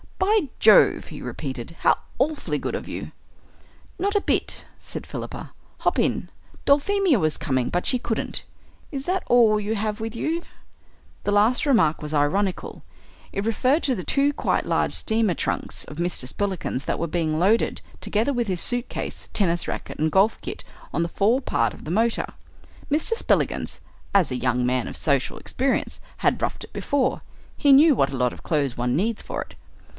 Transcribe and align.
"By 0.17 0.49
Jove!" 0.59 1.07
he 1.07 1.21
repeated, 1.21 1.75
"how 1.81 1.97
awfully 2.17 2.57
good 2.57 2.73
of 2.73 2.87
you!" 2.87 3.11
"Not 3.99 4.15
a 4.15 4.21
bit," 4.21 4.65
said 4.79 5.05
Philippa. 5.05 5.51
"Hop 5.79 5.99
in. 5.99 6.29
Dulphemia 6.65 7.19
was 7.19 7.37
coming, 7.37 7.69
but 7.69 7.85
she 7.85 7.99
couldn't. 7.99 8.43
Is 8.91 9.05
that 9.05 9.23
all 9.27 9.59
you 9.59 9.75
have 9.75 9.99
with 9.99 10.15
you?" 10.15 10.41
The 11.23 11.31
last 11.31 11.65
remark 11.67 12.01
was 12.01 12.13
ironical. 12.15 12.83
It 13.31 13.45
referred 13.45 13.83
to 13.83 13.95
the 13.95 14.03
two 14.03 14.31
quite 14.33 14.65
large 14.65 14.93
steamer 14.93 15.33
trunks 15.35 15.83
of 15.85 15.97
Mr. 15.97 16.27
Spillikins 16.27 16.85
that 16.85 16.99
were 16.99 17.07
being 17.07 17.37
loaded, 17.37 17.81
together 17.99 18.33
with 18.33 18.47
his 18.47 18.61
suit 18.61 18.89
case, 18.89 19.27
tennis 19.33 19.67
racket, 19.67 19.99
and 19.99 20.11
golf 20.11 20.39
kit, 20.41 20.63
on 20.93 21.01
to 21.01 21.07
the 21.07 21.13
fore 21.13 21.41
part 21.41 21.73
of 21.75 21.83
the 21.83 21.91
motor. 21.91 22.33
Mr. 22.89 23.13
Spillikins, 23.15 23.79
as 24.15 24.31
a 24.31 24.35
young 24.35 24.65
man 24.65 24.87
of 24.87 24.95
social 24.95 25.37
experience, 25.37 25.99
had 26.17 26.41
roughed 26.41 26.63
it 26.63 26.73
before. 26.73 27.21
He 27.55 27.71
knew 27.71 27.93
what 27.93 28.11
a 28.11 28.17
lot 28.17 28.33
of 28.33 28.43
clothes 28.43 28.77
one 28.77 28.95
needs 28.95 29.21
for 29.21 29.41
it. 29.41 29.53